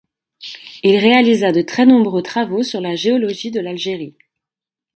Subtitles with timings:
[0.81, 4.15] Il réalisa de très nombreux travaux sur la géologie de l'Algérie.